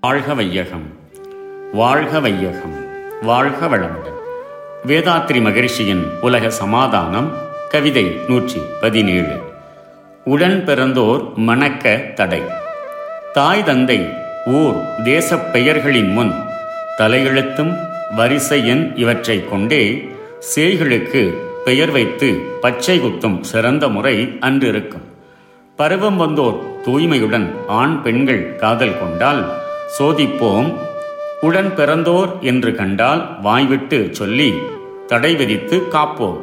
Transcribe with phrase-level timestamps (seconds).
[0.00, 0.82] வாழ்க வையகம்
[1.72, 2.84] வாழ்க வையகம்
[3.22, 4.16] வாழ்க வளமுடன்
[4.86, 7.32] வேதாத்ரி மகிழ்ச்சியின் உலக சமாதானம்
[7.68, 9.40] கவிதை நூற்றி பதினேழு.
[10.24, 12.42] உடன் பிறந்தோர் மணக்க தடை.
[13.32, 14.08] தாய் தந்தை
[14.46, 14.74] ஊர்
[15.04, 16.32] தேசப் பெயர்களின் முன்
[16.98, 17.78] தலையெழுத்தும்
[18.16, 20.08] வரிசை எண் இவற்றைக் கொண்டே
[20.54, 21.34] சேய்களுக்கு
[21.64, 25.14] பெயர் வைத்து பச்சை குத்தும் சிறந்த முறை அன்றிருக்கும்.
[25.76, 29.64] பருவம் வந்தோர் தூய்மையுடன் ஆண் பெண்கள் காதல் கொண்டால்
[29.98, 30.74] சோதிப்போம்.
[31.40, 34.54] உடன் பிறந்தோர் என்று கண்டால் வாய்விட்டு சொல்லி
[35.06, 36.40] தடை விதித்து காப்போம்.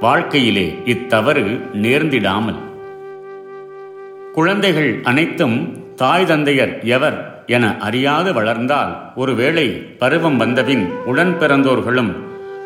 [0.00, 2.58] வாழ்க்கையிலே இத்தவறு நேர்ந்திடாமல்.
[4.32, 12.14] குழந்தைகள் அனைத்தும் தாய் தந்தையர் எவர் என அறியாது வளர்ந்தால் ஒருவேளை பருவம் வந்தபின் உடன் பிறந்தோர்களும்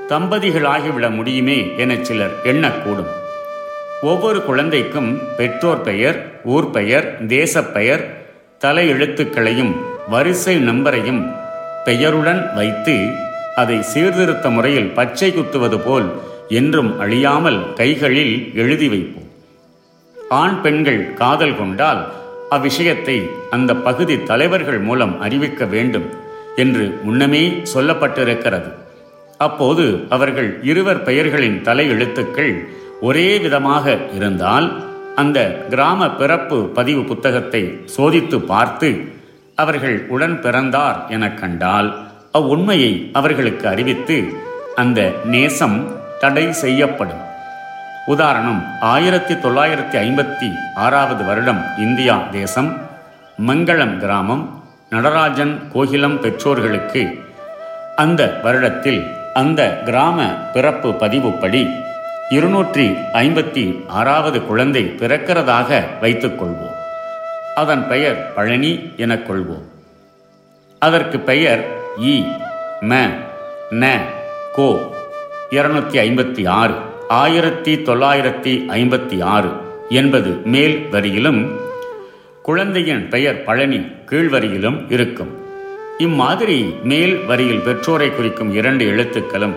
[0.09, 3.13] தம்பதிகளாகிவிட முடியுமே என சிலர் எண்ணக்கூடும்.
[4.03, 8.24] ஒவ்வொரு குழந்தைக்கும் பெற்றோர் பெயர் ஊர் பெயர் தேசப் பெயர்
[8.65, 9.73] தலை எழுத்துக்களையும்
[10.13, 11.23] வரிசை நம்பரையும்
[11.87, 12.95] பெயருடன் வைத்து
[13.63, 16.09] அதை சீர்திருத்த முறையில் பச்சை குத்துவது போல்
[16.59, 19.29] என்றும் அழியாமல் கைகளில் எழுதி வைப்போம்.
[20.41, 22.01] ஆண் பெண்கள் காதல் கொண்டால்
[22.51, 23.17] அவ்விஷயத்தை
[23.57, 26.09] அந்த பகுதி தலைவர்கள் மூலம் அறிவிக்க வேண்டும்
[26.57, 28.71] என்று முன்னமே சொல்லப்பட்டிருக்கிறது.
[29.47, 29.85] அப்போது
[30.17, 32.53] அவர்கள் இருவர் பெயர்களின் தலை எழுத்துக்கள்
[33.01, 34.69] ஒரே விதமாக இருந்தால்
[35.15, 39.13] அந்த கிராம பிறப்பு பதிவு புத்தகத்தை சோதித்து பார்த்து
[39.55, 41.99] அவர்கள் உடன் பிறந்தார் எனக் கண்டால்
[42.35, 44.25] அவ்வுண்மையை அவர்களுக்கு அறிவித்து
[44.75, 47.21] அந்த நேசம் தடை செய்யப்படும்.
[48.07, 52.77] உதாரணம் ஆயிரத்தி தொள்ளாயிரத்தி ஐம்பத்தி ஆறாவது வருடம் இந்தியா தேசம்
[53.47, 57.19] மங்களம் கிராமம் நடராஜன் கோகிலம் பெற்றோர்களுக்கு.
[57.97, 61.69] அந்த வருடத்தில் அந்த கிராம பிறப்பு பதிவுப்படி
[62.31, 66.77] இருநூற்றி ஐம்பத்தி ஆறாவது குழந்தை பிறக்கிறதாக வைத்துக் கொள்வோம்
[67.55, 69.65] அதன் பெயர் பழனி எனக் கொள்வோம்.
[70.79, 71.67] அதற்கு பெயர்
[72.01, 72.25] இ
[72.81, 73.11] ம
[73.71, 74.01] ந
[74.53, 74.93] கோ.
[75.51, 76.75] இருநூத்தி ஐம்பத்தி ஆறு
[77.09, 79.53] ஆயிரத்தி தொள்ளாயிரத்தி ஐம்பத்தி ஆறு
[79.89, 81.51] என்பது மேல் வரியிலும்
[82.43, 83.79] குழந்தையின் பெயர் பழனி
[84.11, 85.43] கீழ்வரியிலும் இருக்கும்.
[85.99, 89.55] இம்மாதிரி மேல் வரியில் பெற்றோரை குறிக்கும் இரண்டு எழுத்துக்களும்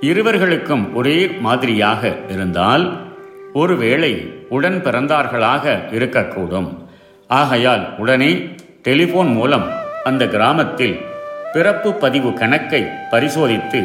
[0.00, 3.06] இருவர்களுக்கும் ஒரே மாதிரியாக இருந்தால்
[3.52, 6.76] ஒருவேளை உடன் பிறந்தார்களாக இருக்கக்கூடும்.
[7.28, 9.70] ஆகையால் உடனே டெலிபோன் மூலம்
[10.04, 11.00] அந்த கிராமத்தில்
[11.52, 13.84] பிறப்பு பதிவு கணக்கை பரிசோதித்து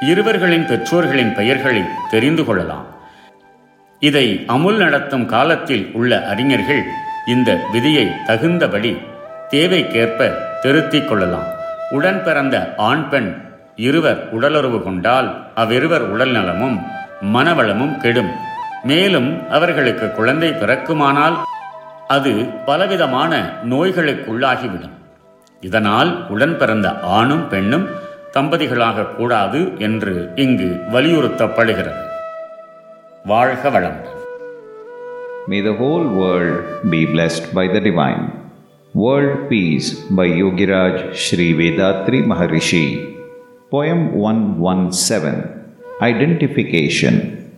[0.00, 2.86] இருவர்களின் பெற்றோர்களின் பெயர்களை தெரிந்து கொள்ளலாம்.
[4.00, 6.82] இதை அமுல் நடத்தும் காலத்தில் உள்ள அறிஞர்கள்
[7.26, 8.96] இந்த விதியை தகுந்தபடி
[9.50, 11.46] தேவைக்கேற்ப திருத்திக் கொள்ளலாம்.
[11.90, 13.43] உடன் பிறந்த ஆண் பெண்
[13.78, 16.76] இருவர் உடலுறவு கொண்டால் அவ்விருவர் உடல் நலமும்
[17.34, 18.32] மனவளமும் கெடும்
[18.82, 21.36] மேலும் அவர்களுக்கு குழந்தை பிறக்குமானால்
[22.08, 22.32] அது
[22.66, 23.32] பலவிதமான
[23.64, 24.96] நோய்களுக்குள்ளாகிவிடும்
[25.62, 27.86] இதனால் உடன் பிறந்த ஆணும் பெண்ணும்
[28.34, 32.02] தம்பதிகளாக கூடாது என்று இங்கு வலியுறுத்தப்படுகிறது
[33.24, 34.20] வாழ்க வளமுடன்
[35.46, 36.52] May the whole world
[36.90, 38.22] be blessed by the divine.
[38.94, 42.84] World Peace by Yogiraj Sri Vedatri Maharishi.
[43.70, 47.50] Poem 117 Identification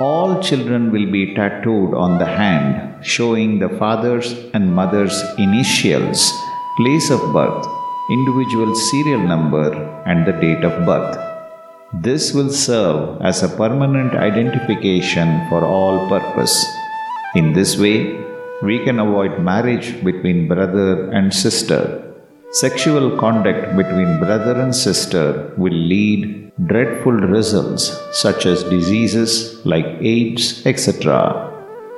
[0.00, 6.30] All children will be tattooed on the hand, showing the father's and mother's initials,
[6.76, 7.66] place of birth,
[8.10, 9.72] individual serial number,
[10.04, 11.16] and the date of birth.
[11.94, 16.66] This will serve as a permanent identification for all purpose.
[17.34, 18.22] In this way,
[18.62, 22.05] we can avoid marriage between brother and sister.
[22.55, 30.65] Sexual conduct between brother and sister will lead dreadful results such as diseases like AIDS,
[30.65, 31.49] etc.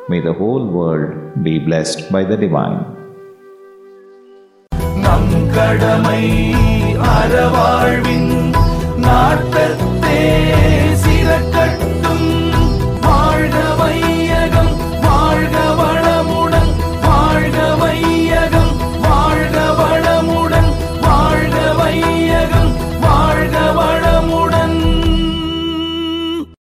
[0.10, 2.82] May the whole world be blessed by the divine.
[5.04, 6.24] நம் கடமை
[7.16, 8.32] அறவாழ்வின்
[9.06, 10.22] நாட்டத்தே